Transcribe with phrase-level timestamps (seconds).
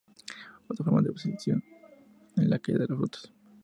[0.67, 1.63] Otra forma de abscisión
[2.35, 3.31] es la caída de los frutos.